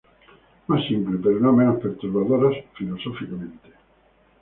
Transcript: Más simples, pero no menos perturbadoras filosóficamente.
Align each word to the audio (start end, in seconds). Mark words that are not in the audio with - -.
Más 0.65 0.83
simples, 0.87 1.21
pero 1.23 1.39
no 1.39 1.53
menos 1.53 1.79
perturbadoras 1.79 2.55
filosóficamente. 2.75 3.69